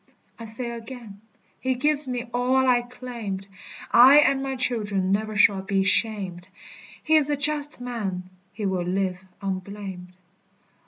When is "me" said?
2.07-2.23